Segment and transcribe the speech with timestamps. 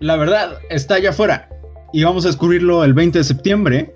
[0.00, 1.48] La verdad está allá afuera.
[1.92, 3.94] Y vamos a descubrirlo el 20 de septiembre.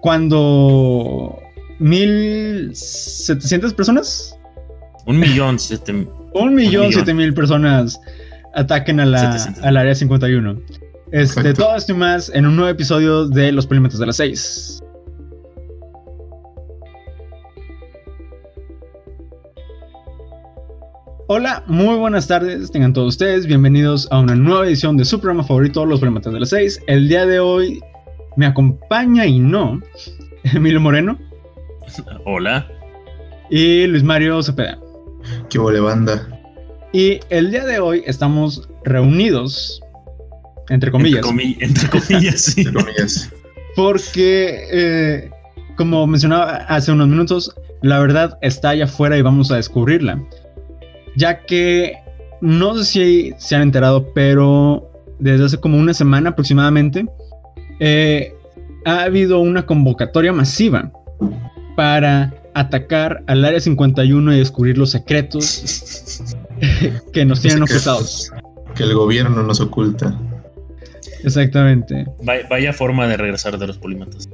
[0.00, 1.38] Cuando
[1.78, 4.38] 1700 personas.
[5.06, 5.92] Un millón, siete,
[6.34, 8.00] un millón, siete mil personas
[8.54, 10.60] ataquen a la, al área 51.
[11.12, 14.83] Este, todo esto y más en un nuevo episodio de Los Polímetros de las 6.
[21.26, 25.42] Hola, muy buenas tardes, tengan todos ustedes bienvenidos a una nueva edición de su programa
[25.42, 26.82] favorito, Los Polímetros de las 6.
[26.86, 27.80] El día de hoy
[28.36, 29.80] me acompaña y no
[30.44, 31.18] Emilio Moreno.
[32.26, 32.68] Hola.
[33.48, 34.78] Y Luis Mario Cepeda.
[35.48, 36.28] Qué vole banda.
[36.92, 39.80] Y el día de hoy estamos reunidos,
[40.68, 41.24] entre comillas.
[41.58, 42.60] Entre, comillas, sí.
[42.60, 43.32] entre comillas.
[43.74, 45.30] Porque, eh,
[45.78, 50.22] como mencionaba hace unos minutos, la verdad está allá afuera y vamos a descubrirla.
[51.16, 51.94] Ya que
[52.40, 57.06] no sé si se han enterado, pero desde hace como una semana aproximadamente,
[57.80, 58.34] eh,
[58.84, 60.92] ha habido una convocatoria masiva
[61.76, 66.34] para atacar al Área 51 y descubrir los secretos
[67.12, 68.30] que nos tienen ocultados.
[68.74, 70.18] Que el gobierno nos oculta.
[71.22, 72.06] Exactamente.
[72.22, 74.28] Vaya, forma de regresar de los polímatas.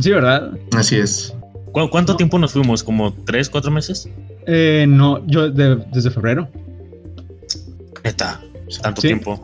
[0.00, 0.52] Sí, ¿verdad?
[0.76, 1.34] Así es.
[1.72, 2.82] ¿Cuánto tiempo nos fuimos?
[2.84, 4.08] ¿Como tres, cuatro meses?
[4.46, 6.48] Eh, no, yo desde febrero.
[8.04, 8.40] Neta,
[8.82, 9.42] tanto tiempo.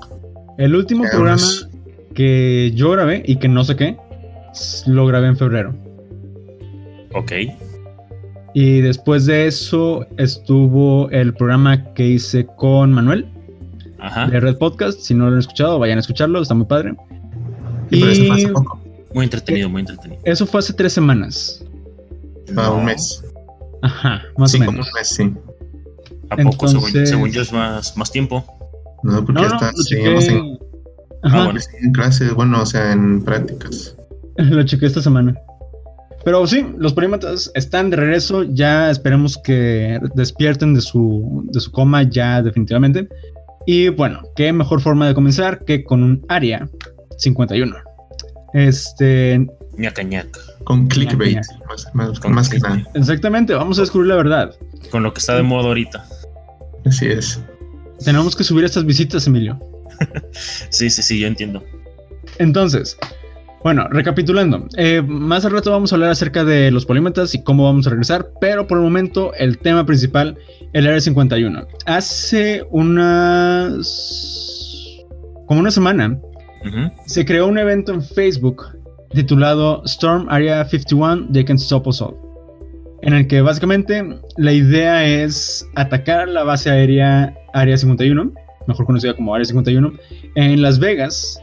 [0.58, 1.42] El último programa
[2.14, 3.96] que yo grabé y que no sé qué,
[4.86, 5.74] lo grabé en febrero.
[7.14, 7.32] Ok.
[8.54, 13.26] Y después de eso estuvo el programa que hice con Manuel
[14.30, 15.00] de Red Podcast.
[15.00, 16.94] Si no lo han escuchado, vayan a escucharlo, está muy padre.
[17.90, 18.00] Y,
[19.14, 20.20] Muy entretenido, muy entretenido.
[20.24, 21.64] Eso fue hace tres semanas.
[22.56, 23.22] Ah, un mes.
[23.82, 24.74] Ajá, más o menos.
[24.74, 25.34] Como un mes, sí.
[26.30, 28.44] ¿A poco, según, yo, es más, más tiempo?
[29.02, 30.58] No, porque está, seguimos en,
[31.22, 31.60] ah, bueno.
[31.82, 33.96] en clases, bueno, o sea, en prácticas.
[34.36, 35.34] lo chequé esta semana.
[36.24, 38.42] Pero sí, los polímatas están de regreso.
[38.42, 43.08] Ya esperemos que despierten de su, de su coma ya definitivamente.
[43.66, 46.68] Y bueno, qué mejor forma de comenzar que con un área
[47.18, 47.76] 51.
[48.54, 49.46] Este.
[49.78, 50.40] Ñaca ñaca.
[50.64, 51.38] Con clickbait,
[51.94, 52.82] más, que nada.
[52.94, 54.54] Exactamente, vamos a descubrir la verdad.
[54.90, 56.04] Con lo que está de moda ahorita.
[56.84, 57.40] Así es.
[58.04, 59.58] Tenemos que subir estas visitas, Emilio.
[60.70, 61.62] sí, sí, sí, yo entiendo.
[62.38, 62.98] Entonces,
[63.62, 67.64] bueno, recapitulando, eh, más al rato vamos a hablar acerca de los polímetas y cómo
[67.64, 70.36] vamos a regresar, pero por el momento el tema principal,
[70.72, 71.66] el Área 51.
[71.86, 73.76] Hace unas...
[75.46, 76.18] como una semana,
[77.06, 78.64] se creó un evento en Facebook
[79.10, 82.16] titulado Storm Area 51, They Can Stop Us All,
[83.02, 84.02] en el que básicamente
[84.36, 88.32] la idea es atacar la base aérea Área 51,
[88.66, 89.92] mejor conocida como Área 51,
[90.34, 91.40] en Las Vegas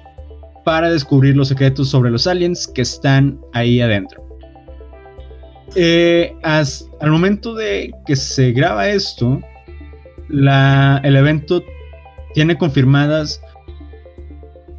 [0.64, 4.26] para descubrir los secretos sobre los aliens que están ahí adentro.
[5.76, 9.42] Eh, al momento de que se graba esto,
[10.30, 11.64] el evento
[12.34, 13.42] tiene confirmadas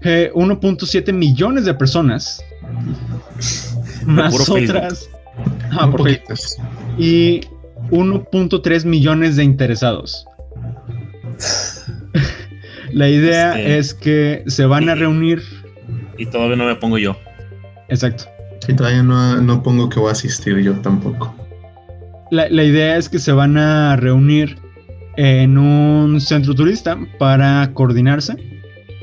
[0.03, 2.45] 1.7 eh, millones de personas.
[4.07, 5.11] Más otras.
[5.73, 5.91] Ah,
[6.99, 7.41] y
[7.91, 10.27] 1.3 millones de interesados.
[12.93, 15.43] La idea este, es que se van a reunir
[16.19, 17.17] y todavía no me pongo yo.
[17.89, 18.25] Exacto.
[18.65, 21.35] Sí, todavía no, pongo que voy a asistir yo tampoco.
[22.31, 24.59] La, idea es que se van a reunir
[25.17, 28.35] en un centro turista para coordinarse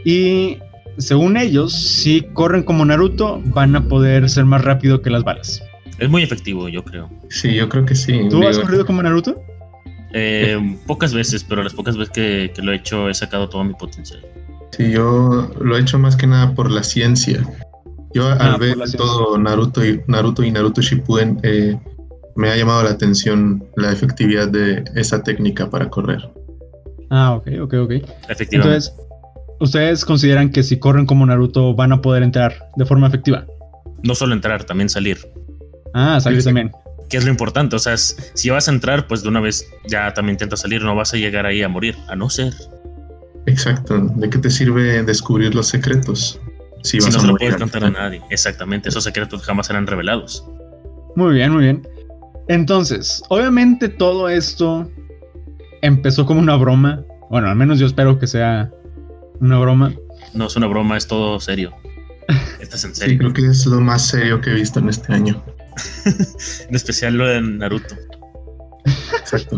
[0.03, 0.57] y
[0.97, 5.63] según ellos, si corren como Naruto, van a poder ser más rápido que las balas.
[5.99, 7.09] Es muy efectivo, yo creo.
[7.29, 8.27] Sí, yo creo que sí.
[8.29, 9.41] ¿Tú has corrido como Naruto?
[10.13, 13.63] Eh, pocas veces, pero las pocas veces que, que, lo he hecho he sacado todo
[13.63, 14.21] mi potencial.
[14.71, 17.43] Sí, yo lo he hecho más que nada por la ciencia.
[18.13, 21.79] Yo al ah, ver todo Naruto y Naruto y Naruto Shippuden eh,
[22.35, 26.29] me ha llamado la atención la efectividad de esa técnica para correr.
[27.09, 27.91] Ah, ok, ok, ok.
[28.29, 28.55] Efectivamente.
[28.55, 28.93] Entonces,
[29.59, 33.45] ¿ustedes consideran que si corren como Naruto van a poder entrar de forma efectiva?
[34.03, 35.17] No solo entrar, también salir.
[35.94, 36.71] Ah, salir también.
[37.09, 40.13] Que es lo importante, o sea, si vas a entrar, pues de una vez ya
[40.13, 42.53] también intenta salir, no vas a llegar ahí a morir, a no ser
[43.45, 44.00] Exacto.
[44.15, 46.39] ¿De qué te sirve descubrir los secretos?
[46.83, 48.21] Si, no se lo puedes contar a nadie.
[48.29, 48.89] Exactamente.
[48.89, 50.45] Esos secretos jamás serán revelados.
[51.15, 51.88] Muy bien, muy bien.
[52.47, 54.89] Entonces, obviamente todo esto
[55.81, 57.03] empezó como una broma.
[57.29, 58.71] Bueno, al menos yo espero que sea
[59.39, 59.94] una broma.
[60.33, 61.74] No es una broma, es todo serio.
[62.59, 63.13] Estás en serio.
[63.13, 65.44] Sí, creo que es lo más serio que he visto en este año.
[66.69, 67.95] en especial lo de Naruto.
[69.19, 69.57] Exacto.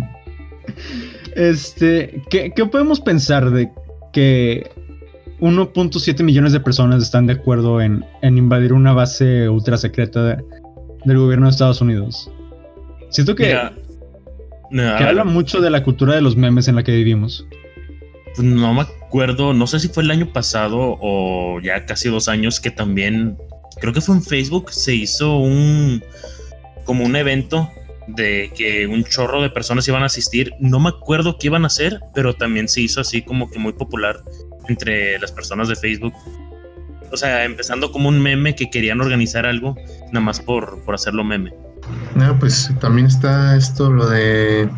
[1.36, 3.70] Este, ¿qué, podemos pensar de
[4.14, 4.72] que
[5.40, 10.38] 1.7 millones de personas están de acuerdo en, invadir una base ultra secreta
[11.04, 12.32] del gobierno de Estados Unidos.
[13.10, 17.46] Siento que, habla mucho de la cultura de los memes en la que vivimos.
[18.36, 18.82] Pues no me
[19.16, 23.38] acuerdo, no sé si fue el año pasado o ya casi dos años que también,
[23.80, 26.04] creo que fue en Facebook, se hizo un
[26.84, 27.72] como un evento
[28.08, 30.52] de que un chorro de personas iban a asistir.
[30.60, 33.72] No me acuerdo qué iban a hacer, pero también se hizo así como que muy
[33.72, 34.20] popular
[34.68, 36.14] entre las personas de Facebook.
[37.14, 39.78] O sea, empezando como un meme que querían organizar algo,
[40.08, 41.54] nada más por, por hacerlo meme.
[42.16, 44.70] No, pues también está esto, lo de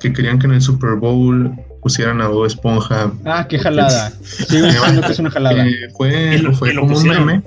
[0.00, 1.56] que querían que en el Super Bowl
[1.86, 3.12] pusieran a Bob Esponja.
[3.24, 4.10] Ah, qué jalada.
[4.20, 5.64] Sigo diciendo que es una jalada.
[5.64, 7.42] Eh, fue, fue como un meme.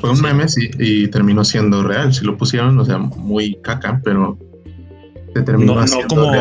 [0.00, 2.12] Fue un meme, sí, y terminó siendo real.
[2.12, 4.36] Si lo pusieron, o sea, muy caca, pero
[5.32, 6.32] se terminó no, no como,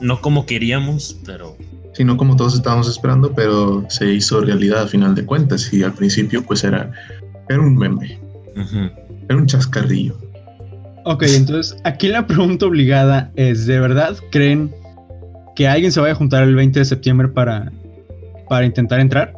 [0.00, 1.58] No como queríamos, pero
[1.92, 5.92] sino como todos estábamos esperando, pero se hizo realidad a final de cuentas y al
[5.92, 6.90] principio pues era,
[7.50, 8.18] era un meme,
[9.28, 10.16] era un chascarrillo.
[11.04, 14.72] Ok, entonces aquí la pregunta obligada es, ¿de verdad creen
[15.58, 17.72] que alguien se vaya a juntar el 20 de septiembre para,
[18.48, 19.34] para intentar entrar?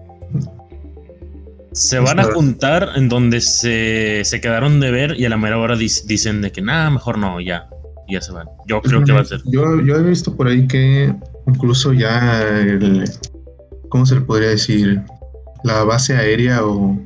[1.72, 5.78] Se van a juntar en donde se, quedaron de ver y a la mera hora
[5.78, 7.70] dicen de que nada, mejor no, ya,
[8.06, 8.46] ya se van.
[8.69, 9.40] Yo creo que va a ser.
[9.46, 11.11] Yo, yo he visto por ahí que
[11.46, 13.11] incluso ya el,
[13.88, 15.00] ¿cómo se le podría decir?
[15.64, 17.00] La base aérea o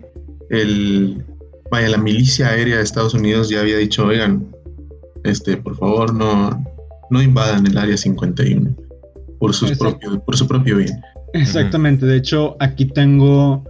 [0.51, 1.25] el,
[1.71, 4.45] vaya, la milicia aérea de Estados Unidos ya había dicho, oigan,
[5.23, 6.65] este, por favor, no,
[7.11, 8.84] no invadan el área 51
[9.45, 11.03] por, sus propios, por su propio bien.
[11.35, 13.63] Exactamente, de hecho, aquí tengo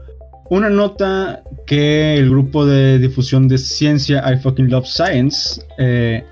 [0.48, 6.22] una nota que el grupo de difusión de ciencia I Fucking Love Science eh,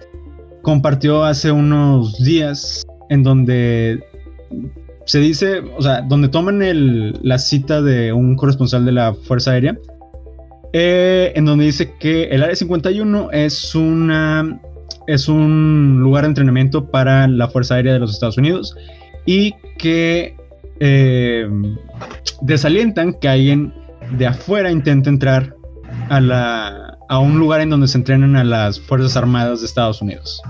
[0.62, 4.00] compartió hace unos días en donde
[5.06, 9.50] se dice, o sea, donde toman el, la cita de un corresponsal de la Fuerza
[9.50, 9.76] Aérea,
[10.72, 14.60] eh, en donde dice que el Área 51 es una
[15.08, 18.76] es un lugar de entrenamiento para la Fuerza Aérea de los Estados Unidos
[19.26, 20.36] y que
[20.80, 21.48] eh,
[22.40, 23.72] desalientan que alguien
[24.16, 25.54] de afuera intente entrar
[26.08, 30.02] a, la, a un lugar en donde se entrenan a las Fuerzas Armadas de Estados
[30.02, 30.42] Unidos.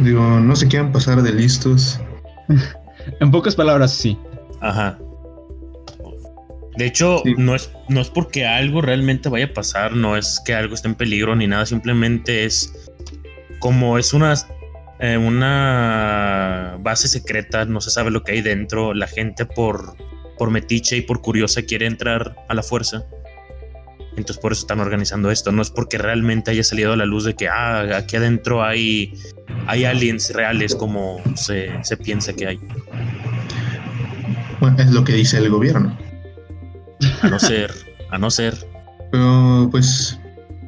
[0.00, 2.00] Digo, no se quieran pasar de listos.
[3.20, 4.18] En pocas palabras, sí.
[4.60, 4.98] Ajá.
[6.76, 10.54] De hecho, no, es, no es porque algo realmente vaya a pasar, no es que
[10.54, 12.90] algo esté en peligro ni nada, simplemente es
[13.58, 14.34] como es una,
[15.00, 19.96] eh, una base secreta, no se sabe lo que hay dentro, la gente por,
[20.36, 23.04] por metiche y por curiosa quiere entrar a la fuerza.
[24.10, 27.24] Entonces por eso están organizando esto, no es porque realmente haya salido a la luz
[27.24, 29.14] de que ah, aquí adentro hay
[29.68, 31.70] hay aliens reales como se,
[32.02, 32.60] piensa que hay.
[34.60, 35.96] Bueno, es lo que dice el gobierno.
[37.22, 37.70] A no ser,
[38.10, 38.54] a no ser.
[39.12, 40.18] Pero pues,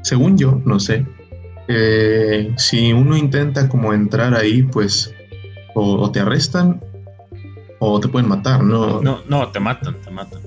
[0.03, 1.05] según yo, no sé.
[1.72, 5.14] Eh, si uno intenta como entrar ahí, pues
[5.75, 6.82] o, te arrestan
[7.78, 9.00] o te pueden matar, ¿no?
[9.00, 10.40] No, no, te matan, te matan.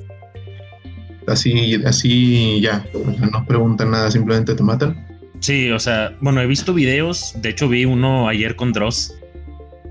[1.25, 2.85] Así, así ya,
[3.31, 5.07] no preguntan nada, simplemente te matan.
[5.39, 9.15] Sí, o sea, bueno, he visto videos, de hecho vi uno ayer con Dross,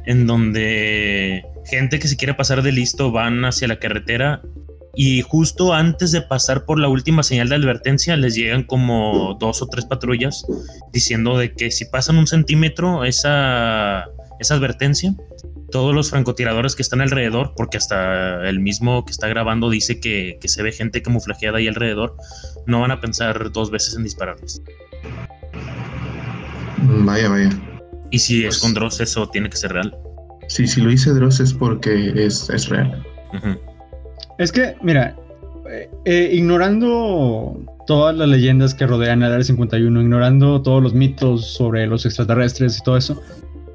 [0.04, 4.42] en donde gente que se quiere pasar de listo van hacia la carretera
[4.94, 9.62] y justo antes de pasar por la última señal de advertencia les llegan como dos
[9.62, 10.44] o tres patrullas
[10.92, 14.06] diciendo de que si pasan un centímetro esa,
[14.38, 15.14] esa advertencia,
[15.70, 20.36] todos los francotiradores que están alrededor, porque hasta el mismo que está grabando dice que,
[20.40, 22.14] que se ve gente camuflajeada ahí alrededor,
[22.66, 24.62] no van a pensar dos veces en dispararles.
[26.82, 27.50] Vaya, vaya.
[28.10, 29.96] Y si es pues con Dross, eso tiene que ser real.
[30.48, 33.02] Sí, si lo dice Dross es porque es, es real.
[34.38, 35.16] Es que, mira,
[35.70, 41.46] eh, eh, ignorando todas las leyendas que rodean el Área 51, ignorando todos los mitos
[41.54, 43.20] sobre los extraterrestres y todo eso,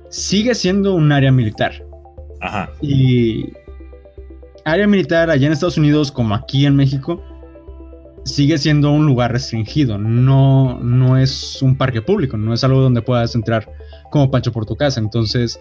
[0.09, 1.83] sigue siendo un área militar.
[2.41, 2.69] Ajá.
[2.81, 3.51] Y
[4.65, 7.23] área militar allá en Estados Unidos como aquí en México
[8.25, 13.01] sigue siendo un lugar restringido, no, no es un parque público, no es algo donde
[13.01, 13.71] puedas entrar
[14.11, 14.99] como Pancho por tu casa.
[14.99, 15.59] Entonces,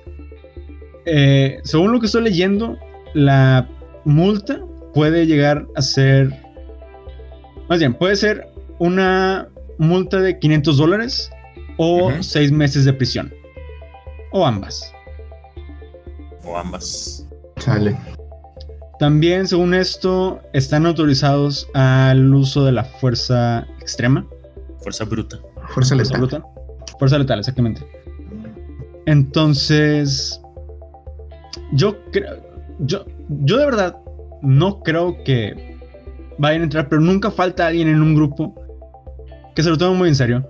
[1.05, 2.77] eh, según lo que estoy leyendo,
[3.15, 3.69] la
[4.05, 4.61] multa
[4.97, 6.31] puede llegar a ser,
[7.69, 8.49] más bien, puede ser
[8.79, 11.31] una multa de 500 dólares
[11.77, 13.31] o 6 meses de prisión.
[14.33, 14.91] O ambas.
[16.47, 17.29] O ambas.
[17.59, 17.95] Sale.
[18.99, 24.27] También, según esto, están autorizados al uso de la fuerza extrema.
[24.79, 25.39] Fuerza bruta.
[25.75, 26.19] Fuerza letal.
[26.21, 26.43] Fuerza,
[26.99, 27.87] fuerza letal, exactamente.
[29.05, 30.41] Entonces,
[31.73, 32.43] yo creo,
[32.79, 34.06] yo, yo de verdad
[34.47, 35.77] no creo que
[36.39, 38.55] vayan a entrar, pero nunca falta alguien en un grupo
[39.55, 40.49] que se lo tome muy en serio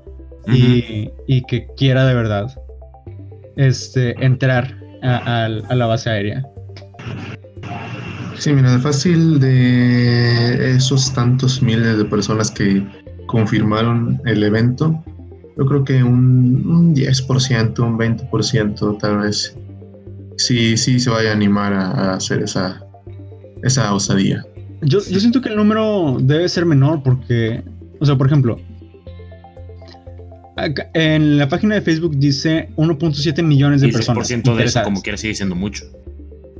[0.48, 2.54] y, que quiera de verdad
[3.56, 6.46] este, entrar a, la base aérea.
[8.38, 12.86] Sí, mira, fácil de esos tantos miles de personas que
[13.26, 15.02] confirmaron el evento,
[15.56, 19.56] yo creo que un, un 10%, un 20% tal vez,
[20.36, 22.85] sí, sí se vaya a animar a, hacer esa,
[23.62, 24.44] esa osadía.
[24.82, 27.62] Yo, yo siento que el número debe ser menor porque,
[28.00, 28.58] o sea, por ejemplo,
[30.94, 34.28] en la página de Facebook dice 1.7 millones de personas.
[34.28, 35.84] de eso, como quiera, sigue siendo mucho.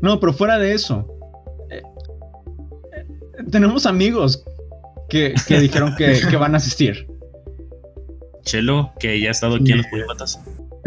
[0.03, 1.07] No, pero fuera de eso,
[1.71, 1.83] eh,
[3.51, 4.45] tenemos amigos
[5.09, 7.07] que, dijeron que, van a asistir.
[8.43, 10.41] Chelo, que ya ha estado aquí en los Polímatas.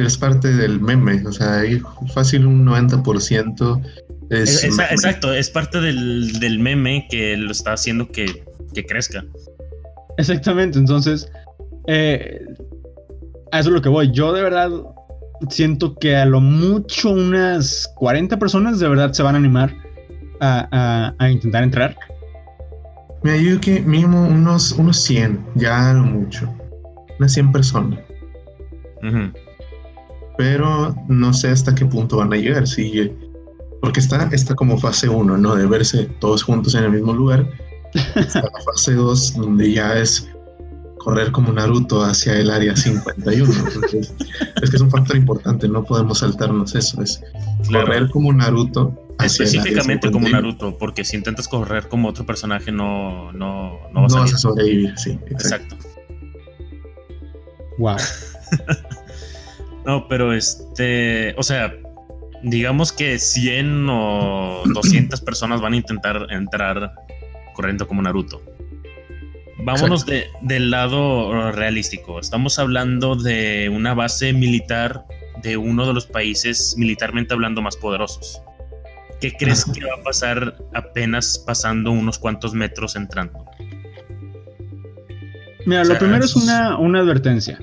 [0.06, 1.82] Es parte del meme, o sea, hay
[2.13, 3.82] fácil un 90%.
[4.29, 9.25] Es exacto, es parte del, meme que lo está haciendo que, que crezca.
[10.18, 11.29] Exactamente, entonces,
[11.88, 12.46] eh,
[13.51, 14.12] a eso es lo que voy.
[14.12, 14.72] Yo de verdad
[15.50, 19.75] siento que a lo mucho unas 40 personas de verdad se van a animar
[20.41, 21.98] a, intentar entrar.
[23.24, 26.53] Me ayuda que mínimo unos, unos 100, ya a lo mucho.
[27.20, 28.00] Unas 100 personas.
[30.39, 32.65] Pero no sé hasta qué punto van a llegar.
[32.65, 33.12] Si,
[33.81, 35.53] porque está, está como fase 1, ¿no?
[35.53, 37.46] De verse todos juntos en el mismo lugar.
[38.15, 40.29] Está la fase 2, donde ya es
[41.00, 43.51] correr como Naruto hacia el área 51.
[44.62, 47.01] es que es un factor importante, no podemos saltarnos eso.
[47.01, 47.22] Es
[47.69, 48.98] correr como Naruto.
[49.22, 54.38] Específicamente como Naruto, porque si intentas correr como otro personaje no, no, no vas, a,
[54.38, 54.98] sobrevivir.
[54.98, 55.75] Sí, exacto.
[57.77, 57.98] Wow.
[59.89, 61.74] no, pero este, o sea,
[62.43, 66.93] digamos que 100 o 200 personas van a intentar entrar
[67.55, 68.39] corriendo como Naruto.
[69.63, 72.19] Vámonos del lado realístico.
[72.19, 75.05] Estamos hablando de una base militar
[75.41, 78.43] de uno de los países militarmente hablando más poderosos.
[79.19, 83.43] ¿Qué crees que va a pasar apenas pasando unos cuantos metros entrando?
[85.65, 87.60] Mira, lo primero es una, una advertencia,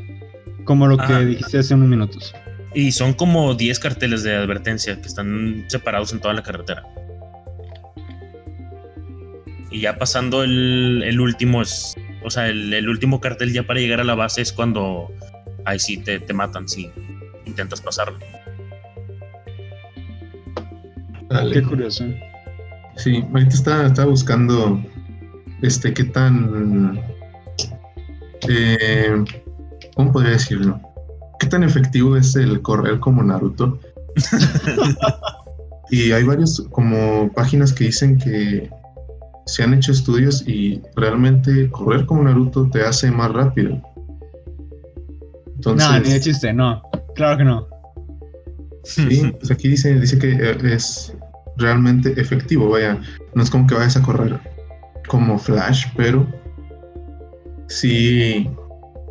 [0.67, 2.35] como lo que dijiste hace unos minutos.
[2.75, 6.85] Y son como 10 carteles de advertencia que están separados en toda la carretera.
[9.71, 14.05] Y ya pasando el, último, es, o sea, el, último cartel ya para llegar a
[14.05, 15.11] la base es cuando
[15.65, 16.91] ahí sí te, te matan si
[17.47, 18.19] intentas pasarlo.
[21.53, 22.05] Qué curioso.
[22.97, 24.83] Sí, ahorita está, buscando
[25.63, 27.01] este qué tan
[28.49, 29.25] eh,
[29.97, 30.81] ¿cómo podría decirlo?
[31.41, 33.81] ¿Qué tan efectivo es el correr como Naruto?
[35.91, 38.71] y hay varias como páginas que dicen que
[39.47, 43.81] se han hecho estudios y realmente correr como Naruto te hace más rápido.
[45.57, 46.83] Entonces, no, ni de chiste, no.
[47.15, 47.67] Claro que no.
[48.85, 51.17] Sí, pues aquí dice, dice que eh, es
[51.57, 53.01] realmente efectivo, vaya.
[53.35, 54.39] No es como que vayas a correr
[55.09, 56.27] como Flash, pero
[57.69, 58.51] sí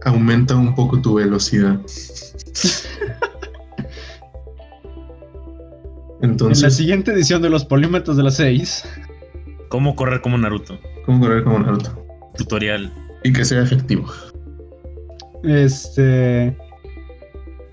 [0.06, 1.80] aumenta un poco tu velocidad.
[6.22, 8.86] Entonces, en la siguiente edición de los polímetros de las 6
[9.70, 10.80] ¿Cómo correr como Naruto?
[11.06, 12.06] ¿Cómo correr como Naruto?
[12.38, 12.94] Tutorial.
[13.24, 14.06] Y que sea efectivo.
[15.44, 16.56] Este.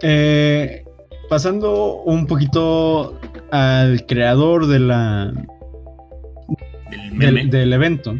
[0.02, 0.84] Eh,
[1.28, 3.20] pasando un poquito
[3.50, 5.32] al creador de la.
[7.12, 8.14] Del, evento.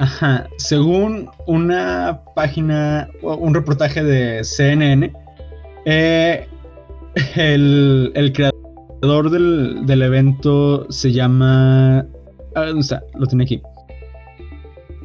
[0.00, 0.48] Ajá.
[0.56, 5.12] Según una página, un reportaje de CNN,
[5.84, 6.48] eh,
[7.36, 12.04] el, el, creador del, del evento se llama
[12.54, 13.02] Ah, ¿Dónde está?
[13.14, 13.62] Lo tiene aquí.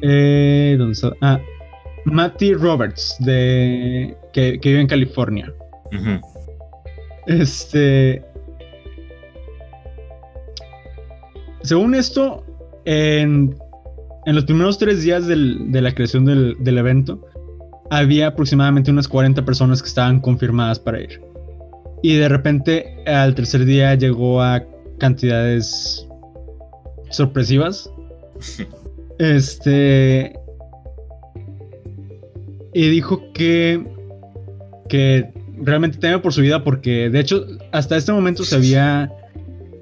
[0.02, 1.12] Eh, ¿Dónde está?
[1.20, 1.40] Ah,
[2.04, 5.52] Matty Roberts, de, que, vive en California.
[7.26, 8.22] Este.
[11.62, 12.44] Según esto,
[12.84, 13.56] en,
[14.26, 17.24] en los primeros tres días del, de la creación del, del, evento,
[17.90, 21.20] había aproximadamente unas 40 personas que estaban confirmadas para ir.
[22.02, 24.64] Y de repente, al tercer día llegó a
[24.98, 26.06] cantidades
[27.10, 27.90] sorpresivas.
[29.18, 30.32] este.
[32.74, 33.84] Y dijo que.
[34.88, 39.12] Que realmente teme por su vida porque, de hecho, hasta este momento se había.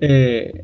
[0.00, 0.63] Eh,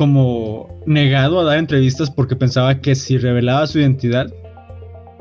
[0.00, 4.32] como negado a dar entrevistas porque pensaba que si revelaba su identidad,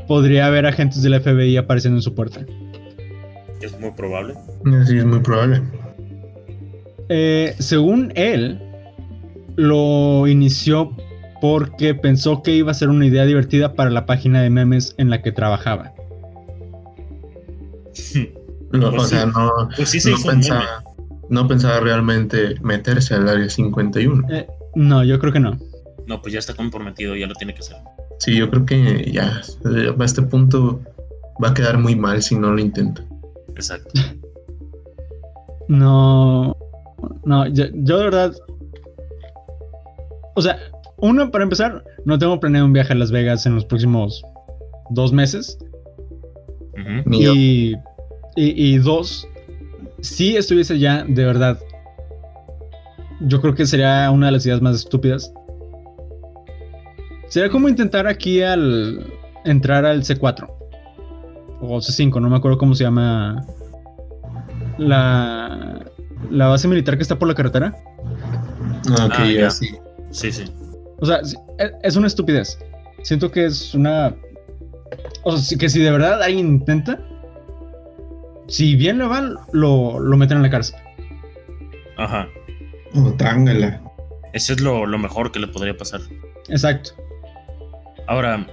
[0.07, 2.45] podría haber agentes del FBI apareciendo en su puerta.
[3.62, 4.36] Es muy probable.
[4.88, 5.62] Sí, es muy probable.
[7.09, 8.57] Eh, según él,
[9.57, 10.95] lo inició
[11.41, 15.09] porque pensó que iba a ser una idea divertida para la página de memes en
[15.09, 15.93] la que trabajaba.
[18.71, 20.83] No, pues o sea, no, pues pensaba,
[21.29, 24.27] no pensaba realmente meterse al área 51.
[24.29, 24.45] Eh,
[24.76, 25.58] no, yo creo que no.
[26.08, 27.78] No, pues ya está comprometido, ya lo tiene que hacer.
[28.20, 29.42] Sí, yo creo que ya
[30.00, 30.82] a este punto
[31.44, 33.04] va a quedar muy mal si no lo intenta.
[33.56, 34.00] Exacto.
[35.70, 36.58] No,
[37.26, 38.34] no, yo, de verdad.
[40.36, 40.58] O sea,
[40.98, 44.24] uno, para empezar, no tengo planeado un viaje a Las Vegas en los próximos
[44.90, 45.58] dos meses.
[47.12, 47.76] y,
[48.36, 49.28] y, dos,
[50.02, 51.60] si estuviese allá, de verdad,
[53.22, 55.34] yo creo que sería una de las ideas más estúpidas.
[57.28, 59.06] Sería como intentar aquí al
[59.46, 60.50] entrar al C4
[61.62, 63.46] o C5, no me acuerdo cómo se llama
[64.78, 65.80] la,
[66.32, 67.76] la base militar que está por la carretera.
[68.98, 69.70] Ah, ok, ah, sí.
[70.12, 70.46] Sí, sí.
[71.00, 71.20] O sea,
[71.60, 72.58] e, es una estupidez.
[73.04, 74.16] Siento que es una.
[75.24, 77.00] O sea, que si de verdad alguien intenta,
[78.48, 79.22] si bien le va,
[79.52, 80.80] lo, lo meten en la cárcel.
[81.98, 82.28] Ajá.
[82.96, 83.81] O trángala.
[84.34, 86.01] Eso es lo, lo mejor que le podría pasar.
[86.50, 86.91] Exacto.
[88.08, 88.48] Ahora,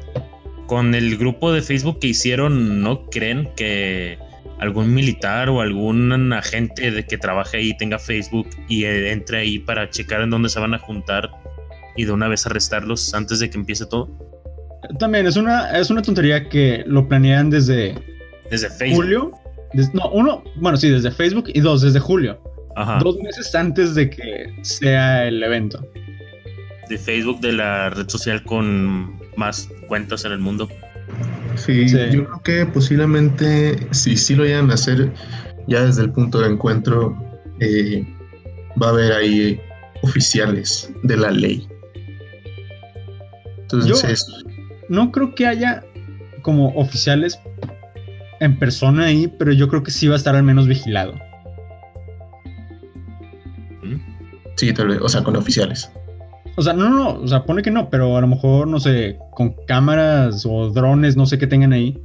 [0.66, 4.18] con el grupo de Facebook que hicieron, ¿no creen que
[4.58, 9.58] algún militar o algún agente de que trabaje ahí tenga Facebook y eh, entre ahí
[9.58, 11.30] para checar en dónde se van a juntar
[11.96, 14.08] y de una vez arrestarlos antes de que empiece todo?
[14.98, 17.94] También es una, es una tontería que lo planean desde,
[18.50, 19.04] desde Facebook.
[19.04, 19.32] julio.
[19.92, 22.40] no, uno, bueno, sí, desde Facebook y dos, desde julio.
[22.76, 22.98] Ajá.
[23.02, 25.84] Dos meses antes de que sea el evento.
[26.88, 30.68] De Facebook, de la red social con más cuentas en el mundo.
[31.56, 35.10] Sí, yo creo que posiblemente, si sí lo vayan a hacer
[35.66, 37.16] ya desde el punto de encuentro,
[37.60, 38.06] eh,
[38.80, 39.60] va a haber ahí
[40.02, 41.66] oficiales de la ley.
[43.62, 44.26] Entonces,
[44.88, 45.82] no creo que haya
[46.42, 47.40] como oficiales
[48.40, 51.14] en persona ahí, pero yo creo que sí va a estar al menos vigilado.
[54.56, 55.90] Sí, tal vez, o sea, con oficiales.
[56.56, 59.18] O sea, no, no, o sea, pone que no, pero a lo mejor, no sé,
[59.32, 62.00] con cámaras o drones, no sé qué tengan ahí.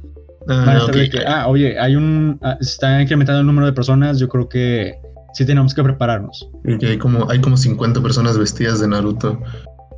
[0.48, 4.48] Ah, que, ah, oye, hay un, ah, está incrementando el número de personas, yo creo
[4.48, 4.94] que
[5.32, 6.48] sí tenemos que prepararnos.
[6.64, 9.40] Y que hay como, hay como 50 personas vestidas de Naruto.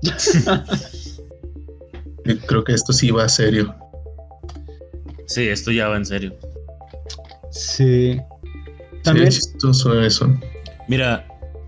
[2.47, 3.75] creo que esto sí va a serio.
[5.27, 6.35] Sí, esto ya va en serio.
[7.51, 8.21] Sí.
[9.03, 9.33] También.
[9.33, 10.33] Sí, chistoso eso.
[10.89, 11.27] Mira,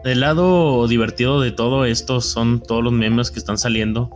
[0.09, 4.11] el lado divertido de todo esto son todos los memes que están saliendo.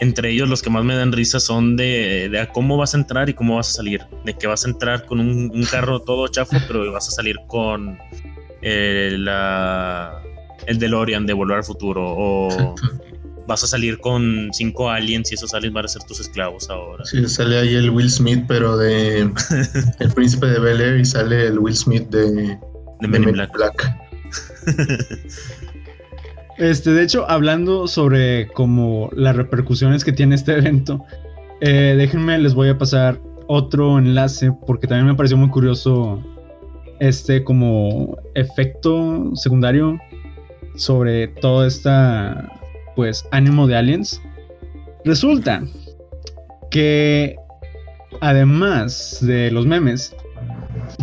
[0.00, 3.34] Entre ellos los que más me dan risa son de, cómo vas a entrar y
[3.34, 4.02] cómo vas a salir.
[4.24, 7.98] De que vas a entrar con un, carro todo chafo, pero vas a salir con
[8.62, 10.20] eh, la,
[10.66, 12.02] el DeLorean de Volver al Futuro.
[12.06, 12.74] O
[13.46, 17.04] vas a salir con cinco aliens y esos aliens van a ser tus esclavos ahora.
[17.04, 19.30] Sí, sale ahí el Will Smith, pero de
[20.00, 22.58] El Príncipe de Bel Air y sale el Will Smith de,
[23.00, 24.03] de Men, Black.
[26.56, 31.04] Este, de hecho, hablando sobre como las repercusiones que tiene este evento,
[31.60, 36.22] eh, déjenme, les voy a pasar otro enlace porque también me pareció muy curioso
[37.00, 39.98] este como efecto secundario
[40.76, 42.50] sobre todo esta
[42.96, 44.20] pues ánimo de aliens.
[45.04, 45.62] Resulta
[46.70, 47.36] que
[48.20, 50.14] además de los memes,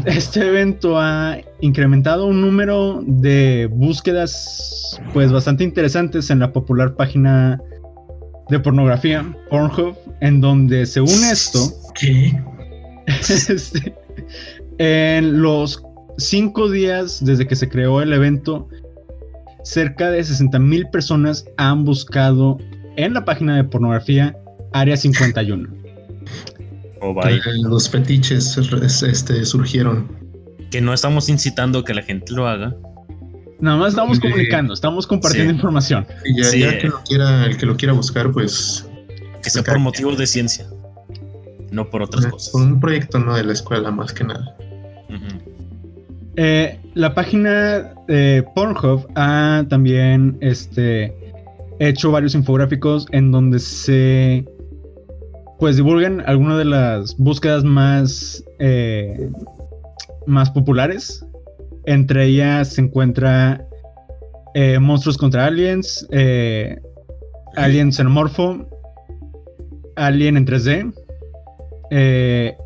[0.06, 7.62] este evento ha incrementado un número de búsquedas pues bastante interesantes en la popular página
[8.50, 11.60] de pornografía Pornhub en donde según esto
[13.08, 13.96] este,
[14.78, 15.84] en los
[16.18, 18.68] cinco días desde que se creó el evento
[19.64, 22.58] cerca de 60 mil personas han buscado
[22.98, 24.36] en la página de pornografía
[24.74, 25.81] Área 51
[27.64, 28.58] los fetiches
[29.04, 30.08] este, surgieron.
[30.70, 32.76] Que no estamos incitando a que la gente lo haga.
[33.60, 36.06] Nada más estamos comunicando, estamos compartiendo información.
[36.26, 38.88] Y ya, que lo quiera, el que lo quiera buscar, pues.
[39.44, 40.68] Que sea por motivos de ciencia,
[41.72, 42.52] no por otras cosas.
[42.52, 44.56] Por un proyecto no de la escuela, más que nada.
[46.38, 51.14] Eh, la página de Pornhub ha también este,
[51.80, 54.46] hecho varios infográficos en donde se
[55.62, 59.30] pues divulgan algunas de las búsquedas más, eh,
[60.26, 61.24] más populares.
[61.86, 63.64] Entre ellas se encuentra
[64.56, 66.82] eh, Monstruos contra Aliens, eh,
[67.58, 68.68] Alien Xenomorfo,
[69.98, 70.94] Alien en 3D,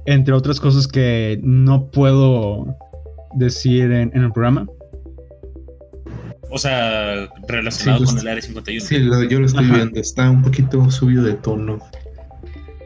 [0.05, 2.77] entre otras cosas que no puedo
[3.33, 4.67] decir en, el programa.
[6.49, 8.85] O sea, relacionado con el Área 51.
[8.87, 11.77] Sí, yo lo estoy viendo, está un poquito subido de tono.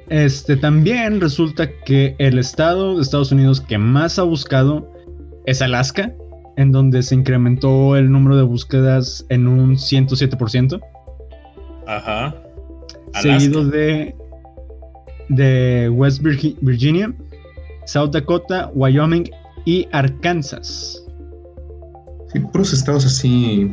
[0.09, 4.91] Este también resulta que el estado de Estados Unidos que más ha buscado
[5.45, 6.13] es Alaska,
[6.57, 10.81] en donde se incrementó el número de búsquedas en un 107%.
[11.87, 12.35] Ajá.
[13.21, 14.15] Seguido de,
[15.29, 17.13] de West Virginia,
[17.85, 19.29] South Dakota, Wyoming
[19.65, 21.03] y Arkansas.
[22.33, 23.71] Sí, puros estados así,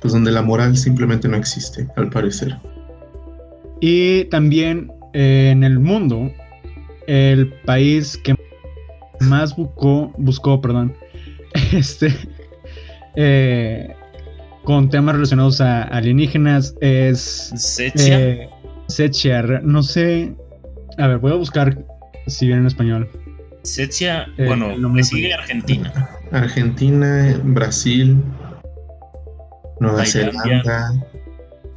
[0.00, 2.58] pues donde la moral simplemente no existe, al parecer.
[3.80, 6.30] Y también en el mundo,
[7.06, 8.34] el país que
[9.20, 10.94] más buscó, buscó, perdón,
[11.72, 12.14] este,
[13.16, 13.94] eh,
[14.64, 19.40] con temas relacionados a alienígenas es Sechia.
[19.40, 20.34] Eh, no sé,
[20.98, 21.82] a ver, voy a buscar
[22.26, 23.10] si viene en español.
[23.62, 26.10] Sechia, eh, bueno, me sigue Argentina.
[26.30, 28.22] Argentina, Brasil,
[29.80, 30.92] Nueva Zelanda,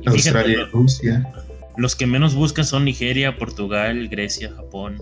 [0.05, 1.25] Australia, Rusia.
[1.77, 4.97] Los que menos buscan son Nigeria, Portugal, Grecia, Japón.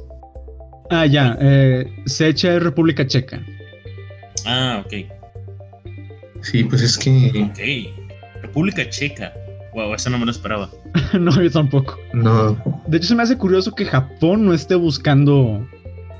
[0.90, 1.38] Ah, ya.
[1.42, 3.42] Eh, Secha es República Checa.
[4.46, 4.94] Ah, ok.
[6.42, 7.50] Sí, pues es que.
[7.52, 8.42] Ok.
[8.42, 9.34] República Checa.
[9.74, 10.70] Wow, eso no me lo esperaba.
[11.20, 12.00] no, yo tampoco.
[12.14, 12.58] No.
[12.88, 15.68] De hecho, se me hace curioso que Japón no esté buscando.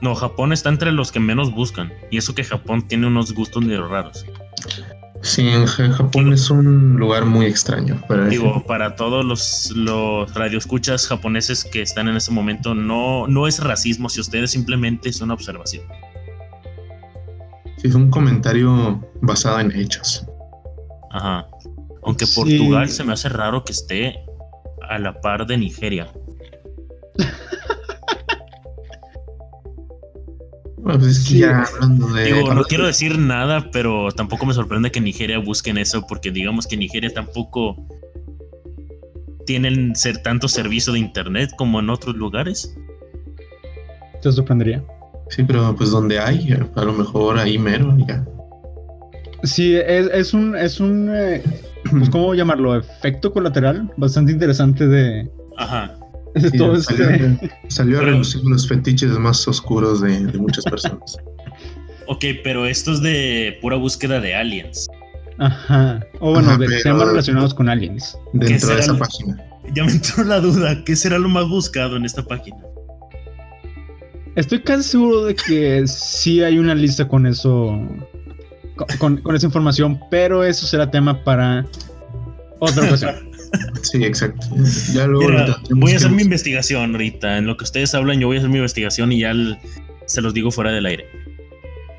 [0.02, 1.92] No, Japón está entre los que menos buscan.
[2.12, 4.26] Y eso que Japón tiene unos gustos medio raros.
[5.28, 8.02] Sí, Japón es un lugar muy extraño.
[8.08, 13.46] Para Digo, para todos los, los radioescuchas japoneses que están en ese momento, no, no
[13.46, 15.84] es racismo, si ustedes simplemente es una observación.
[17.76, 20.26] Sí, es un comentario basado en hechos.
[21.12, 21.46] Ajá.
[22.04, 24.16] Aunque Portugal se me hace raro que esté
[24.90, 26.08] a la par de Nigeria.
[30.96, 36.32] Pues Digo, no quiero decir nada, pero tampoco me sorprende que Nigeria busquen eso, porque
[36.32, 37.76] digamos que Nigeria tampoco
[39.46, 42.76] tienen ser tanto servicio de internet como en otros lugares.
[44.22, 44.84] Te sorprendería.
[45.30, 48.26] Sí, pero pues donde hay, a lo mejor ahí mero, ya.
[49.44, 51.44] Sí, es, un, es un, eh,
[51.92, 52.76] pues, ¿cómo llamarlo?
[52.76, 55.98] Efecto colateral bastante interesante de, Ajá.
[57.70, 61.18] Salió, a relucir los fetiches más oscuros de, muchas personas.
[62.08, 64.88] ok, pero esto es de pura búsqueda de aliens.
[65.40, 66.00] Ajá.
[66.20, 68.18] O bueno, de temas relacionados con aliens.
[68.34, 69.38] Dentro de esa página.
[69.74, 70.84] Ya me entró la duda.
[70.84, 72.58] ¿Qué será lo más buscado en esta página?
[74.36, 77.80] Estoy casi seguro de que sí hay una lista con eso.
[79.00, 81.66] Con, con esa información, pero eso será tema para
[82.60, 83.16] otra ocasión.
[83.84, 84.48] Sí, exacto.
[85.72, 87.38] voy a hacer mi investigación ahorita.
[87.38, 89.34] En lo que ustedes hablan, yo voy a hacer mi investigación y ya
[90.06, 91.06] se los digo fuera del aire.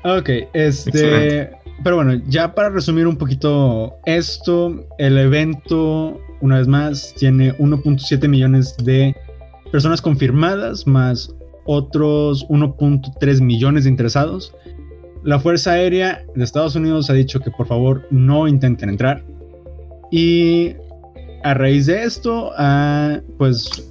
[0.03, 1.51] Ok, este.
[1.83, 8.27] Pero bueno, ya para resumir un poquito esto, el evento, una vez más, tiene 1.7
[8.27, 9.15] millones de
[9.71, 11.33] personas confirmadas, más
[11.65, 14.53] otros 1.3 millones de interesados.
[15.23, 19.23] La Fuerza Aérea de Estados Unidos ha dicho que por favor no intenten entrar.
[20.11, 20.73] Y
[21.43, 23.89] a raíz de esto, ah, pues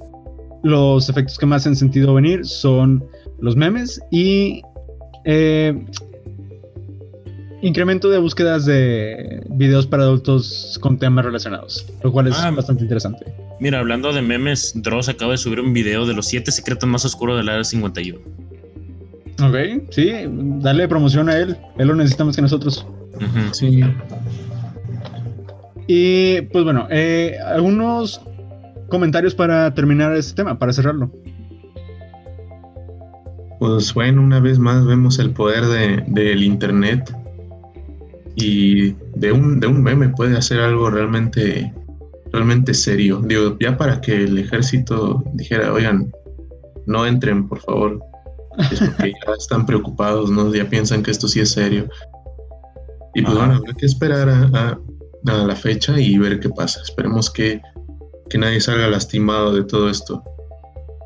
[0.63, 3.03] los efectos que más han sentido venir son
[3.39, 4.61] los memes y
[5.25, 5.85] eh,
[7.61, 12.83] incremento de búsquedas de videos para adultos con temas relacionados, lo cual es ah, bastante
[12.83, 13.25] interesante.
[13.59, 17.03] Mira, hablando de memes, Dross acaba de subir un video de los 7 secretos más
[17.05, 18.19] oscuros del área 51.
[19.41, 19.55] Ok,
[19.89, 20.11] sí,
[20.59, 21.57] dale promoción a él.
[21.77, 22.85] Él lo necesita más que nosotros.
[23.51, 23.81] Sí.
[25.91, 28.21] Y pues bueno, eh, algunos
[28.89, 31.11] comentarios para terminar este tema, para cerrarlo.
[33.59, 37.11] Pues bueno, una vez más vemos el poder de, del Internet
[38.35, 41.73] y de un, de un meme puede hacer algo realmente,
[42.31, 43.19] realmente serio.
[43.25, 46.11] Digo, ya para que el ejército dijera, oigan,
[46.85, 47.99] no entren, por favor.
[48.71, 50.53] Es porque ya están preocupados, ¿no?
[50.53, 51.89] Ya piensan que esto sí es serio.
[53.15, 54.79] Y pues bueno, habrá que esperar a, a
[55.23, 56.81] la fecha y ver qué pasa.
[56.81, 57.61] Esperemos que,
[58.37, 60.23] nadie salga lastimado de todo esto.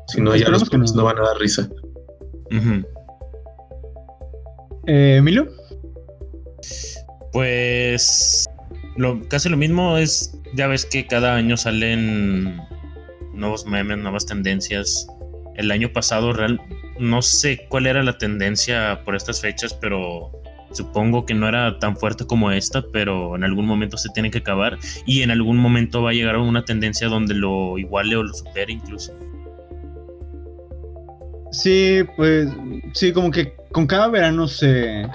[0.08, 0.78] Si no, ya los no.
[0.78, 1.68] no van a dar risa.
[4.86, 5.48] Eh, Emilio.
[7.32, 8.46] Pues
[8.96, 12.60] lo, casi lo mismo es, ya ves que cada año salen
[13.32, 15.06] nuevos memes, nuevas tendencias.
[15.56, 16.60] El año pasado real,
[16.98, 20.30] no sé cuál era la tendencia por estas fechas, pero
[20.74, 24.38] Supongo que no era tan fuerte como esta, pero en algún momento se tiene que
[24.38, 28.24] acabar y en algún momento va a llegar a una tendencia donde lo iguale o
[28.24, 29.12] lo supere incluso.
[31.52, 32.48] Sí, pues
[32.92, 35.06] sí, como que con cada verano se,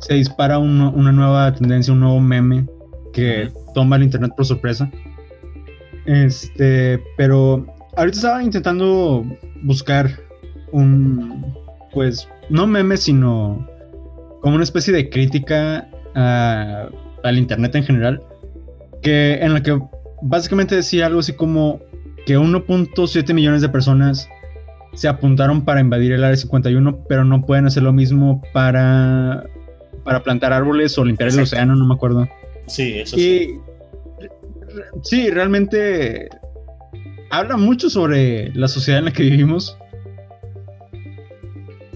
[0.00, 2.66] se dispara una nueva tendencia, un nuevo meme
[3.12, 4.90] que toma el internet por sorpresa.
[6.06, 9.24] Este, pero ahorita estaba intentando
[9.62, 10.10] buscar
[10.72, 11.54] un,
[11.92, 13.66] pues, no meme, sino
[14.40, 18.22] como una especie de crítica al internet en general,
[19.02, 19.78] que en la que
[20.22, 21.80] básicamente decía algo así como
[22.24, 24.28] que 1.7 millones de personas
[24.94, 29.44] se apuntaron para invadir el área 51, pero no pueden hacer lo mismo para,
[30.04, 32.26] para plantar árboles o limpiar el océano, no me acuerdo.
[32.66, 33.58] Sí, eso sí.
[35.02, 36.28] Sí, realmente
[37.30, 39.76] habla mucho sobre la sociedad en la que vivimos.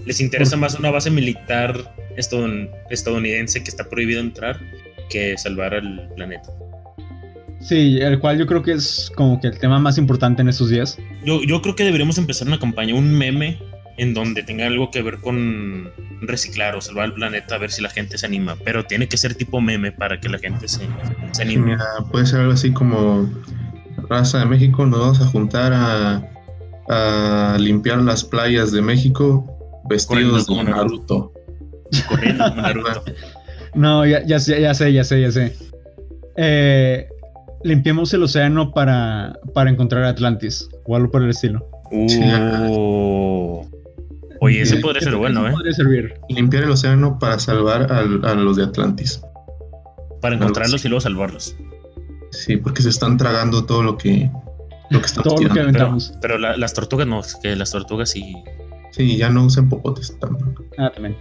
[0.05, 1.73] Les interesa más una base militar
[2.17, 4.59] estadounidense que está prohibido entrar
[5.09, 6.49] que salvar al planeta.
[7.59, 10.69] Sí, el cual yo creo que es como que el tema más importante en estos
[10.69, 10.97] días.
[11.23, 13.59] Yo, yo creo que deberíamos empezar una campaña, un meme
[13.97, 17.83] en donde tenga algo que ver con reciclar o salvar el planeta, a ver si
[17.83, 18.55] la gente se anima.
[18.63, 20.87] Pero tiene que ser tipo meme para que la gente se,
[21.33, 21.77] se anime.
[22.11, 23.29] puede ser algo así como
[24.09, 26.23] raza de México, nos vamos a juntar a,
[26.89, 29.45] a limpiar las playas de México
[29.87, 31.30] vestidos como Naruto.
[32.07, 33.03] Corriendo como Naruto.
[33.75, 35.55] no, ya, ya, sé, ya sé, ya sé, ya sé.
[36.37, 37.07] Eh,
[37.63, 41.67] limpiemos el océano para, para encontrar Atlantis o algo por el estilo.
[41.91, 43.65] Uh.
[44.43, 45.51] Oye, ese podría ser bueno, ¿eh?
[45.51, 46.15] Podría servir.
[46.29, 49.21] Limpiar el océano para salvar a los de Atlantis.
[50.19, 51.55] Para encontrarlos y luego salvarlos.
[52.31, 54.31] Sí, porque se están tragando todo lo que,
[54.89, 56.13] lo que Todo lo que aventamos.
[56.21, 58.35] Pero, las tortugas no, que las tortugas sí.
[58.91, 60.63] Sí, ya no usan popotes tampoco.
[60.77, 61.15] Ah, también.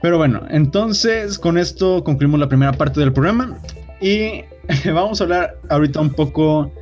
[0.00, 3.58] Pero bueno, entonces con esto concluimos la primera parte del programa
[4.00, 4.44] y
[4.92, 6.72] vamos a hablar ahorita un poco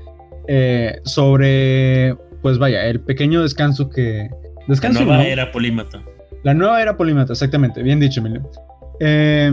[0.48, 4.28] eh, sobre, pues vaya, el pequeño descanso que...
[4.68, 6.02] Descanso, la nueva era polímata.
[6.42, 8.48] La nueva era polímata, exactamente, bien dicho, Emilio.
[9.00, 9.52] Eh,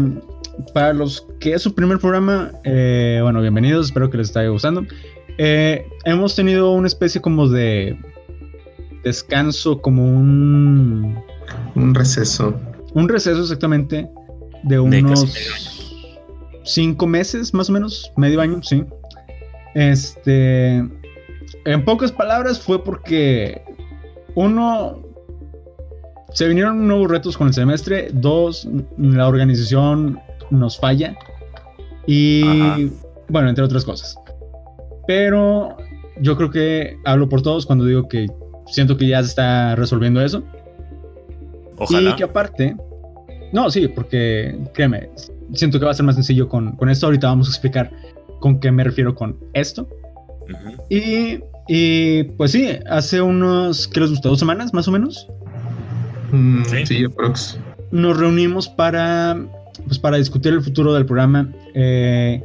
[0.73, 4.83] para los que es su primer programa, eh, bueno, bienvenidos, espero que les esté gustando.
[5.37, 7.97] hemos tenido una especie como de
[9.03, 11.17] descanso, como un...
[11.75, 12.53] Un receso.
[12.93, 14.09] Un receso exactamente
[14.63, 15.33] de unos
[16.63, 18.83] cinco meses, más o menos, medio año, sí.
[19.75, 20.77] Este,
[21.65, 23.61] en pocas palabras fue porque
[24.35, 25.01] uno,
[26.33, 30.19] se vinieron nuevos retos con el semestre, dos, la organización
[30.51, 31.15] nos falla
[32.05, 32.91] y
[33.29, 34.17] bueno, entre otras cosas.
[35.07, 35.75] Pero
[36.21, 38.27] yo creo que hablo por todos cuando digo que
[38.67, 40.43] siento que ya se está resolviendo eso.
[41.83, 42.11] Ojalá.
[42.11, 42.75] Y que aparte,
[43.51, 45.09] no, sí, porque créeme,
[45.53, 47.05] siento que va a ser más sencillo con, con esto.
[47.05, 47.91] Ahorita vamos a explicar
[48.39, 49.87] con qué me refiero con esto.
[50.89, 54.29] y, y, pues sí, hace unos, ¿qué les gustó?
[54.29, 55.27] ¿Dos semanas más o menos?
[56.31, 57.05] Mm, sí, sí
[57.91, 59.37] Nos reunimos para,
[59.85, 61.49] pues, para discutir el futuro del programa.
[61.75, 62.43] Eh,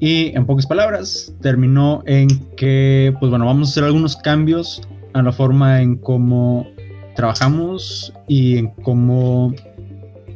[0.00, 4.82] y en pocas palabras, terminó en que, pues bueno, vamos a hacer algunos cambios
[5.14, 6.66] a la forma en cómo
[7.14, 9.54] trabajamos y en cómo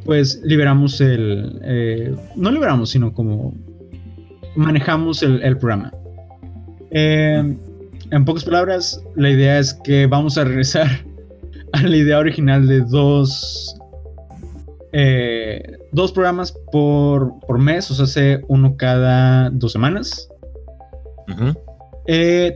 [0.07, 3.53] pues liberamos el, eh, no liberamos, sino como
[4.55, 5.91] manejamos el, programa.
[6.91, 7.57] Eh,
[8.11, 10.87] en pocas palabras, la idea es que vamos a regresar
[11.73, 13.77] a la idea original de dos,
[14.93, 15.61] eh,
[15.91, 20.29] dos programas por, mes, o sea, hace uno cada dos semanas.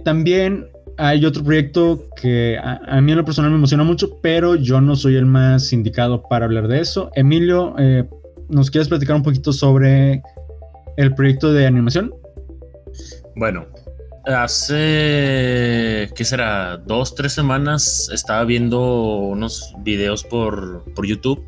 [0.05, 0.69] también
[1.01, 4.95] hay otro proyecto que a, mí en lo personal me emociona mucho, pero yo no
[4.95, 7.09] soy el más indicado para hablar de eso.
[7.15, 8.07] Emilio, eh,
[8.49, 10.21] ¿nos quieres platicar un poquito sobre
[10.97, 12.13] el proyecto de animación?
[13.35, 13.65] Bueno,
[14.25, 16.77] hace, ¿qué será?
[16.77, 21.43] Dos, tres semanas estaba viendo unos videos por, por YouTube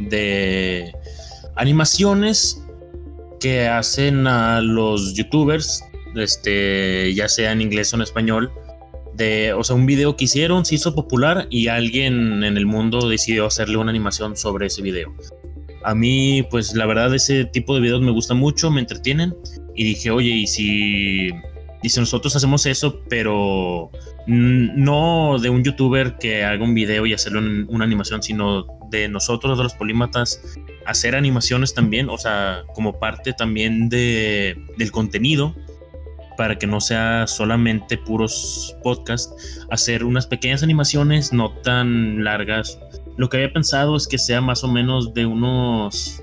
[0.00, 0.92] de
[1.56, 2.62] animaciones
[3.40, 5.82] que hacen a los youtubers,
[6.14, 8.52] este, ya sea en inglés o en español,
[9.56, 13.46] o sea, un video que hicieron se hizo popular y alguien en el mundo decidió
[13.46, 15.14] hacerle una animación sobre ese video.
[15.84, 19.34] A mí, pues la verdad, ese tipo de videos me gusta mucho, me entretienen
[19.74, 21.28] y dije, oye, ¿y si,
[21.82, 23.90] y si nosotros hacemos eso, pero
[24.26, 29.56] no de un youtuber que haga un video y hacerle una animación, sino de nosotros,
[29.56, 30.40] de los polímatas,
[30.86, 35.54] hacer animaciones también, o sea, como parte también de, del contenido
[36.38, 42.78] para que no sea solamente puros podcasts, hacer unas pequeñas animaciones no tan largas.
[43.16, 46.22] Lo que había pensado es que sea más o menos de unos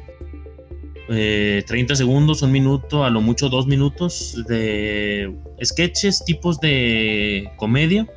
[1.07, 8.07] 30 eh, segundos, un minuto, a lo mucho dos minutos de sketches, tipos de comedia,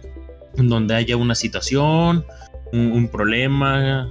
[0.57, 2.25] donde haya una situación,
[2.73, 4.09] un, problema,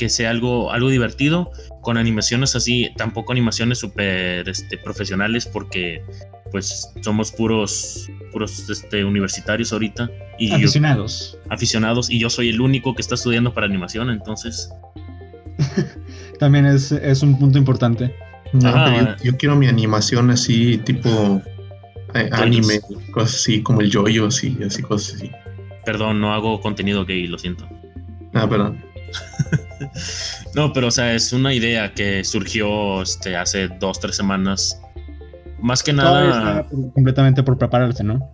[0.00, 6.02] que sea algo, algo divertido, con animaciones así, tampoco animaciones súper este, profesionales, porque
[6.50, 10.10] pues somos puros, puros este, universitarios ahorita.
[10.38, 11.36] Y aficionados.
[11.50, 14.70] aficionados, y yo soy el único que está estudiando para animación, entonces...
[16.38, 18.14] También es, es, un punto importante.
[19.22, 21.42] yo, quiero mi animación así, tipo
[22.14, 22.80] eh, anime,
[23.12, 25.30] cosas así, como el yoyo, así, así, cosas así.
[25.84, 27.68] Perdón, no hago contenido gay, lo siento.
[28.32, 28.82] Ah, perdón.
[30.54, 34.80] no, pero o sea, es una idea que surgió este, hace dos, tres semanas.
[35.60, 36.66] Más que nada.
[36.94, 38.30] completamente por prepararse, ¿no?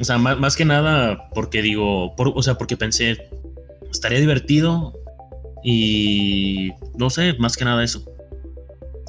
[0.00, 3.16] O sea, más, que nada porque digo, o sea, porque pensé,
[3.90, 4.92] estaría divertido
[5.62, 8.04] y no sé, más que nada eso.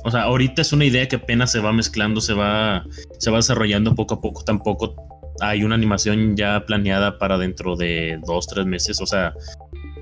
[0.03, 2.85] O sea, ahorita es una idea que apenas se va mezclando, se va,
[3.19, 4.43] se va desarrollando poco a poco.
[4.43, 4.95] Tampoco
[5.41, 9.01] hay una animación ya planeada para dentro de dos, tres meses.
[9.01, 9.33] O sea,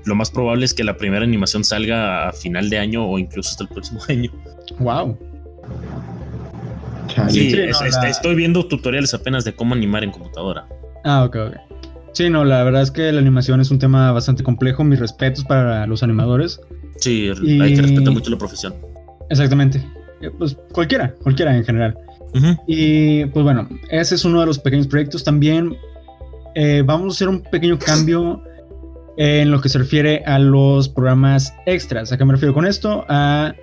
[0.06, 3.50] lo más probable es que la primera animación salga a final de año o incluso
[3.50, 4.30] hasta el próximo año.
[4.78, 5.18] Wow.
[7.28, 7.54] Sí,
[8.06, 10.66] estoy viendo tutoriales apenas de cómo animar en computadora.
[11.04, 11.56] Ah, ok, ok.
[12.12, 14.84] Sí, no, la verdad es que la animación es un tema bastante complejo.
[14.84, 16.60] Mis respetos para los animadores.
[16.96, 18.74] Sí, hay que respetar mucho la profesión.
[19.28, 19.84] Exactamente.
[20.22, 21.96] Eh, pues cualquiera, cualquiera en general.
[22.66, 25.24] Y pues bueno, ese es uno de los pequeños proyectos.
[25.24, 25.76] También
[26.54, 28.42] eh, vamos a hacer un pequeño cambio
[29.16, 32.12] en lo que se refiere a los programas extras.
[32.12, 33.04] ¿A qué me refiero con esto?
[33.08, 33.54] A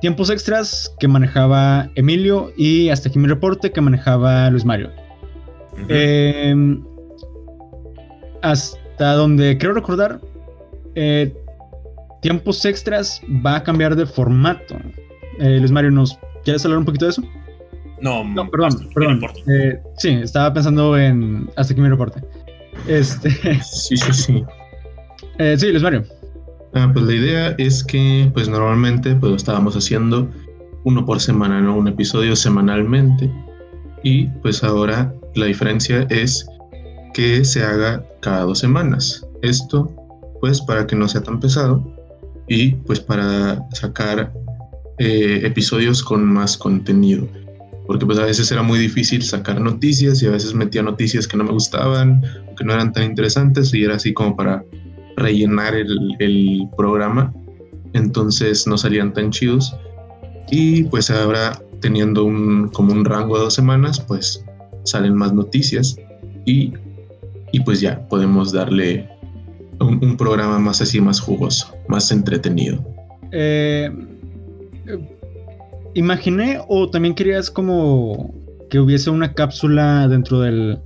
[0.00, 4.90] tiempos extras que manejaba Emilio y hasta aquí mi reporte que manejaba Luis Mario.
[5.88, 6.84] Em,
[8.42, 10.20] hasta donde creo recordar,
[10.94, 11.32] eh,
[12.20, 14.76] tiempos extras va a cambiar de formato.
[15.38, 17.22] Eh, Luis Mario, ¿nos quieres hablar un poquito de eso?
[18.00, 19.20] No, no perdón, perdón.
[19.48, 22.22] Eh, sí, estaba pensando en hasta aquí mi reporte.
[22.86, 23.30] Este.
[23.62, 24.44] Sí, sí, sí.
[25.38, 26.04] Eh, sí, Luis Mario.
[26.74, 30.28] Ah, pues la idea es que, pues normalmente, pues estábamos haciendo
[30.84, 31.76] uno por semana, ¿no?
[31.76, 33.30] Un episodio semanalmente.
[34.02, 36.46] Y pues ahora la diferencia es
[37.14, 39.26] que se haga cada dos semanas.
[39.42, 39.92] Esto,
[40.40, 41.84] pues, para que no sea tan pesado
[42.48, 44.32] y pues para sacar
[44.98, 47.28] eh, episodios con más contenido.
[47.86, 51.36] Porque pues a veces era muy difícil sacar noticias y a veces metía noticias que
[51.36, 52.22] no me gustaban,
[52.56, 54.62] que no eran tan interesantes y era así como para
[55.18, 57.32] rellenar el, programa,
[57.92, 59.76] entonces no salían tan chidos.
[60.50, 64.44] Y pues ahora teniendo un, como un rango de dos semanas, pues
[64.84, 65.96] salen más noticias
[66.46, 66.72] y,
[67.52, 69.08] y pues ya podemos darle
[69.80, 72.84] un, programa más así, más jugoso, más entretenido.
[73.32, 73.90] Eh,
[75.94, 78.34] imaginé o también querías como
[78.70, 80.78] que hubiese una cápsula dentro del,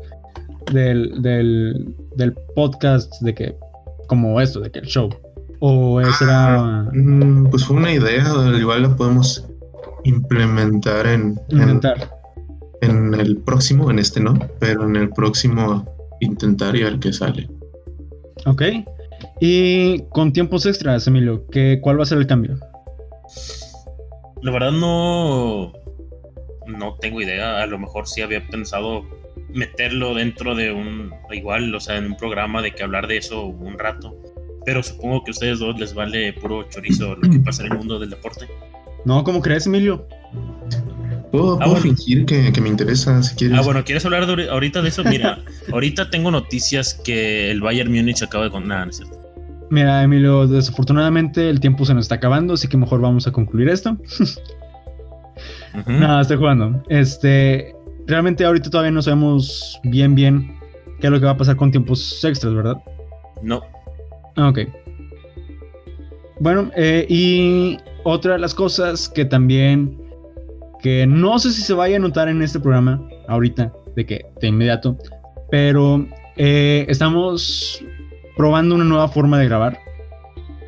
[0.73, 3.57] del, del podcast de que
[4.13, 5.09] como esto, de que el show.
[5.61, 6.55] ¿O esa era...?
[6.61, 8.27] Ah, mm, pues fue una idea,
[8.61, 9.49] igual la podemos
[10.05, 11.41] implementar en...
[12.83, 15.87] En, el próximo, en este no, pero en el próximo
[16.21, 17.49] intentar y ver qué sale.
[18.45, 18.63] Ok.
[19.41, 22.59] Y con tiempos extras, Emilio, ¿qué, ¿cuál va a ser el cambio?
[24.43, 25.73] La verdad no...
[26.67, 27.63] No tengo idea.
[27.63, 29.05] A lo mejor sí había pensado
[29.53, 33.47] meterlo dentro de un, igual, o sea, en un programa de que hablar de eso
[33.47, 34.17] un rato.
[34.65, 37.79] Pero supongo que a ustedes dos les vale puro chorizo lo que pasa en el
[37.79, 38.47] mundo del deporte.
[39.05, 40.07] No, ¿cómo crees, Emilio?
[41.33, 43.59] Puedo, ah, fingir que, me interesa si quieres.
[43.59, 45.03] Ah, bueno, ¿quieres hablar ahorita de eso?
[45.03, 45.43] Mira,
[45.73, 48.51] ahorita tengo noticias que el Bayern Múnich acaba de...
[48.51, 48.69] Con...
[48.69, 49.19] Nada, no es cierto.
[49.71, 53.71] Mira, Emilio, desafortunadamente el tiempo se nos está acabando, así que mejor vamos a concluir
[53.71, 53.97] esto.
[55.87, 56.83] Nada, estoy jugando.
[56.91, 57.75] Este,
[58.07, 60.57] realmente ahorita todavía no sabemos bien bien
[61.01, 62.77] qué es lo que va a pasar con tiempos extras, ¿verdad?
[63.43, 63.63] No.
[64.37, 64.61] Ah, ok.
[66.41, 69.97] Bueno, eh, y otra de las cosas que también,
[70.81, 74.49] que no sé si se vaya a notar en este programa ahorita, de que de
[74.49, 74.97] inmediato,
[75.51, 77.85] pero eh, estamos
[78.37, 79.79] probando una nueva forma de grabar.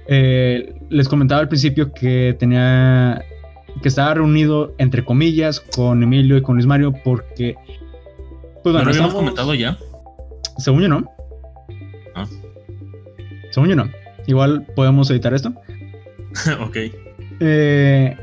[0.06, 3.24] Eh, les comentaba al principio que tenía
[3.82, 7.54] que estaba reunido, entre comillas, con Emilio y con Luis Mario, porque.
[8.62, 9.78] Pues bueno, ¿No lo habíamos comentado ya?
[10.58, 11.04] Según yo no.
[12.14, 12.26] Ah.
[13.50, 13.90] Según yo no.
[14.26, 15.52] Igual podemos editar esto.
[16.60, 16.76] ok.
[17.40, 18.16] Eh,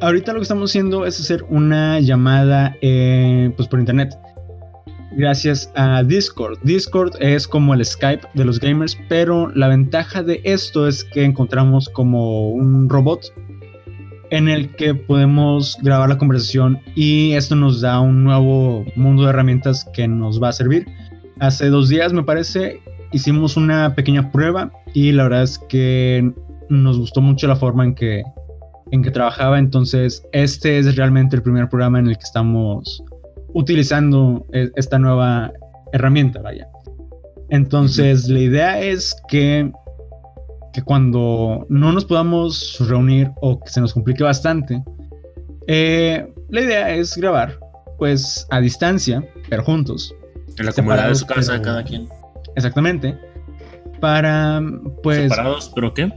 [0.00, 4.16] ahorita lo que estamos haciendo es hacer una llamada eh, pues por internet.
[5.16, 6.58] Gracias a Discord.
[6.62, 11.24] Discord es como el Skype de los gamers, pero la ventaja de esto es que
[11.24, 13.32] encontramos como un robot
[14.32, 19.28] en el que podemos grabar la conversación y esto nos da un nuevo mundo de
[19.28, 20.86] herramientas que nos va a servir.
[21.38, 22.80] Hace dos días, me parece,
[23.12, 26.32] hicimos una pequeña prueba y la verdad es que
[26.70, 28.22] nos gustó mucho la forma en que,
[28.90, 29.58] en que trabajaba.
[29.58, 33.04] Entonces, este es realmente el primer programa en el que estamos
[33.52, 35.52] utilizando e, esta nueva
[35.92, 36.66] herramienta, vaya.
[37.50, 39.70] Entonces, la idea es que,
[40.72, 44.82] que cuando no nos podamos reunir o que se nos complique bastante,
[45.66, 47.58] eh, la idea es grabar,
[47.98, 50.14] pues a distancia, pero juntos.
[50.58, 52.08] En la comodidad de su casa, cada quien.
[52.56, 53.16] Exactamente.
[54.00, 54.60] Para,
[55.02, 55.30] pues.
[55.30, 56.12] ¿Separados, pero qué?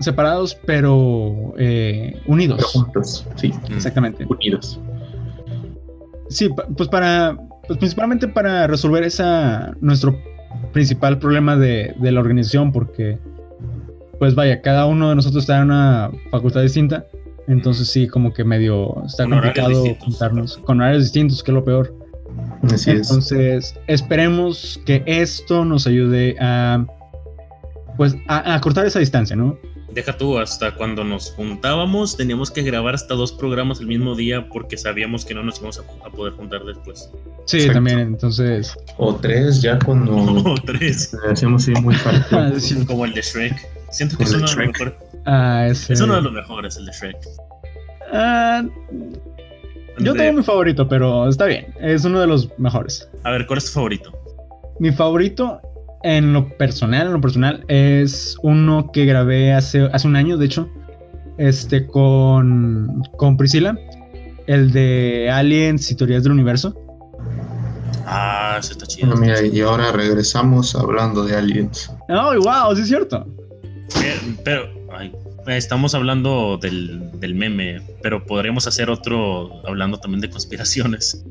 [0.00, 2.58] Separados, pero eh, unidos.
[2.58, 3.52] Pero juntos, sí.
[3.52, 3.74] Mm.
[3.74, 4.26] Exactamente.
[4.28, 4.80] Unidos.
[6.28, 7.36] Sí, pues para.
[7.66, 9.76] Pues principalmente para resolver esa.
[9.80, 10.18] Nuestro
[10.72, 13.18] principal problema de, de la organización, porque.
[14.20, 17.06] Pues vaya, cada uno de nosotros está en una facultad distinta.
[17.48, 21.96] Entonces sí, como que medio está complicado juntarnos con horarios distintos, que es lo peor.
[22.70, 26.84] Así Entonces, esperemos que esto nos ayude a
[27.96, 29.58] pues a, cortar esa distancia, ¿no?
[29.94, 34.48] Deja tú, hasta cuando nos juntábamos teníamos que grabar hasta dos programas el mismo día
[34.50, 37.10] porque sabíamos que no nos íbamos a, poder juntar después.
[37.46, 38.76] Sí, también, entonces.
[38.98, 40.12] O tres, ya cuando.
[40.44, 41.16] O tres.
[41.30, 41.94] Hacíamos muy
[42.30, 42.86] fácil.
[42.86, 43.79] Como el de Shrek.
[43.90, 44.94] Siento que es uno de los mejores.
[45.26, 45.92] Ah, ese...
[45.92, 47.16] Es uno de los mejores, el de Shrek.
[48.12, 48.62] Ah,
[49.98, 51.66] yo tengo mi favorito, pero está bien.
[51.80, 53.08] Es uno de los mejores.
[53.24, 54.12] A ver, ¿cuál es tu favorito?
[54.78, 55.60] Mi favorito,
[56.02, 60.46] en lo personal, en lo personal, es uno que grabé hace, hace un año, de
[60.46, 60.68] hecho.
[61.38, 63.78] Este con, con Priscila.
[64.46, 66.74] El de Aliens y Teorías del Universo.
[68.06, 69.14] Ah, ese está chido.
[69.44, 71.92] y ahora regresamos hablando de Aliens.
[72.08, 73.26] Oh, wow, sí es cierto.
[74.44, 74.68] Pero,
[75.46, 81.24] estamos hablando del, meme, pero podríamos hacer otro hablando también de conspiraciones.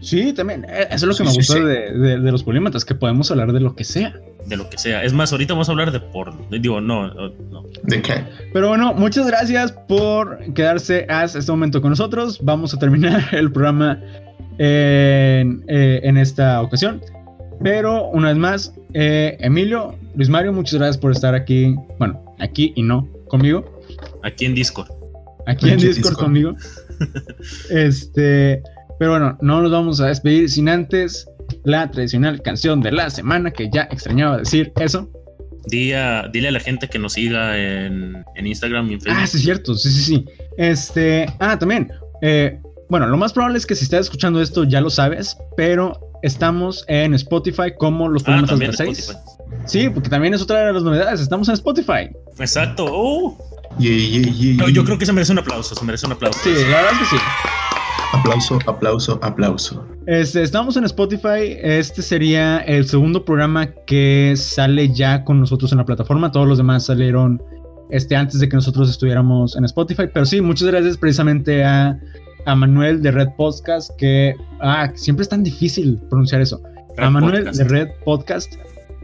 [0.00, 0.64] Sí, también.
[0.68, 3.74] Eh, eso es lo que me gustó de, los polímatas, que podemos hablar de lo
[3.74, 4.14] que sea.
[4.46, 5.02] De lo que sea.
[5.02, 6.46] Es más, ahorita vamos a hablar de porno.
[6.50, 7.64] Digo, no, no.
[7.82, 8.24] ¿De qué?
[8.52, 12.38] Pero bueno, muchas gracias por quedarse hasta este momento con nosotros.
[12.42, 14.00] Vamos a terminar el programa
[14.58, 17.02] en, eh, esta ocasión.
[17.62, 21.74] Pero una vez más, eh, Emilio, Luis Mario, muchas gracias por estar aquí.
[21.98, 23.82] Bueno, aquí y no conmigo.
[24.22, 24.90] Aquí en Discord.
[25.46, 26.56] Aquí en Discord, conmigo.
[27.70, 28.62] este,
[28.98, 31.28] pero bueno, no nos vamos a despedir sin antes
[31.64, 35.10] la tradicional canción de la semana, que ya extrañaba decir eso.
[35.66, 39.22] Dile a, dile a la gente que nos siga en, Instagram y en Facebook.
[39.22, 40.24] Ah, sí, es cierto, sí, sí, sí.
[40.56, 41.92] Este, ah, también.
[42.22, 42.58] Eh,
[42.88, 46.86] bueno, lo más probable es que si estás escuchando esto ya lo sabes, pero estamos
[46.88, 49.14] en Spotify como los ah, de 6.
[49.66, 51.20] Sí, porque también es otra de las novedades.
[51.20, 52.08] Estamos en Spotify.
[52.38, 52.86] Exacto.
[52.88, 53.36] Oh.
[53.78, 55.74] yo creo que se merece un aplauso.
[55.74, 56.38] Se merece un aplauso.
[56.42, 57.22] Sí, la verdad es que sí.
[58.12, 59.86] Aplauso, aplauso, aplauso.
[60.06, 61.56] Este, estamos en Spotify.
[61.60, 66.30] Este sería el segundo programa que sale ya con nosotros en la plataforma.
[66.30, 67.42] Todos los demás salieron
[67.90, 70.04] este, antes de que nosotros estuviéramos en Spotify.
[70.12, 71.98] Pero sí, muchas gracias precisamente a,
[72.46, 76.62] a Manuel de Red Podcast, que ah, siempre es tan difícil pronunciar eso.
[76.96, 78.54] a Manuel de Red Podcast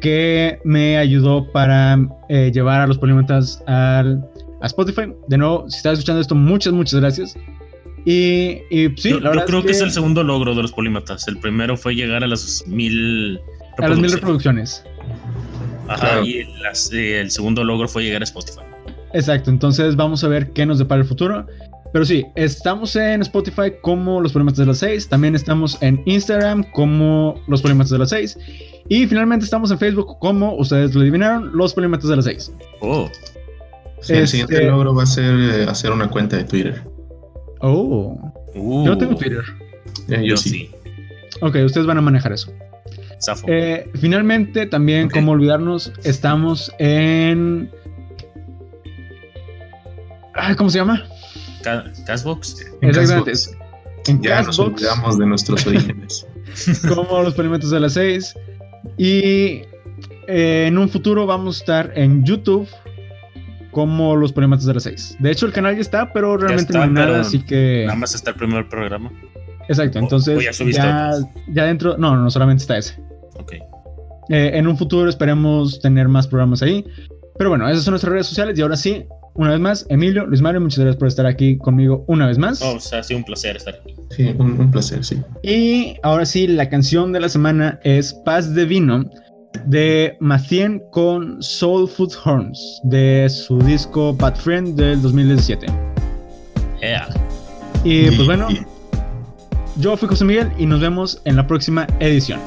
[0.03, 1.98] que me ayudó para
[2.28, 4.22] eh, llevar a los polímetras al,
[4.61, 5.14] a Spotify.
[5.28, 7.34] De nuevo, si estás escuchando esto, muchas, muchas gracias.
[8.05, 8.59] Y,
[8.96, 9.70] sí, yo, creo que...
[9.70, 11.26] es el segundo logro de los polímatas.
[11.28, 13.40] El primero fue llegar a las mil
[13.78, 14.84] a las mil reproducciones.
[15.88, 18.61] Ajá, y eh, el segundo logro fue llegar a Spotify.
[19.14, 21.46] Exacto, entonces vamos a ver qué nos depara el futuro.
[21.93, 25.09] Pero sí, estamos en Spotify como Los Polímatas de las 6.
[25.09, 28.38] También estamos en Instagram como Los Polímatas de las 6.
[28.88, 32.53] Y finalmente estamos en Facebook como ustedes lo adivinaron, Los Polímatas de las 6.
[32.80, 33.11] Oh.
[34.09, 36.82] el siguiente este logro va a ser eh, hacer una cuenta de Twitter.
[37.61, 38.32] Oh.
[38.55, 39.45] Yo no tengo Twitter.
[40.09, 40.70] yo, sí.
[41.43, 42.53] Ok, ustedes van a manejar eso.
[43.47, 47.70] Eh, finalmente, también, como olvidarnos, estamos en.
[50.57, 51.05] ¿Cómo se llama?
[51.62, 52.66] Cashbox.
[52.80, 53.32] Exactamente.
[54.06, 56.26] En ya nos olvidamos de nuestros orígenes.
[56.88, 58.34] Como los palimentos de las 6.
[58.98, 59.62] Y
[60.26, 62.68] eh, en un futuro vamos a estar en YouTube
[63.70, 65.16] como los palimentos de las 6.
[65.18, 67.84] De hecho, el canal ya está, pero realmente no hay nada, así que.
[67.86, 69.10] Nada más está el primer programa.
[69.68, 70.38] Exacto, entonces.
[70.74, 71.12] ya,
[71.48, 71.96] ya, dentro.
[71.96, 73.00] No, no, solamente está ese.
[73.34, 73.54] Ok.
[74.28, 76.84] Eh, en un futuro esperemos tener más programas ahí.
[77.38, 80.43] Pero bueno, esas son nuestras redes sociales y ahora sí, una vez más, Emilio, Luis
[80.43, 82.61] Mario, muchas gracias por estar aquí conmigo una vez más.
[82.62, 83.95] Oh, o sea, ha sido un placer estar aquí.
[84.11, 85.20] Sí, un, placer, sí.
[85.43, 89.09] Y ahora sí, la canción de la semana es Paz de Vino
[89.66, 95.66] de Macien con Soul Food Horns de su disco Bad Friend del 2017.
[96.80, 97.09] Yeah.
[97.85, 98.49] Y pues bueno,
[99.78, 102.41] yo fui José Miguel y nos vemos en la próxima edición.